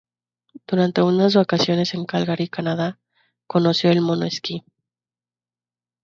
[0.65, 2.99] Durante unas vacaciones en Calgary, Canadá,
[3.45, 4.63] conoció el mono-esquí.